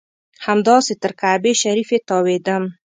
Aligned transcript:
همداسې 0.45 0.93
تر 1.01 1.11
کعبې 1.21 1.53
شریفې 1.61 1.97
تاوېدم. 2.09 2.63